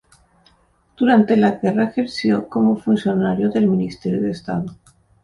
[0.97, 4.75] Durante la guerra ejerció como funcionario del Ministerio de Estado.